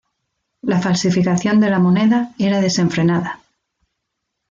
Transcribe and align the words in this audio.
La 0.63 0.81
falsificación 0.81 1.59
de 1.59 1.69
la 1.69 1.77
moneda 1.77 2.33
era 2.39 2.59
desenfrenada. 2.59 3.39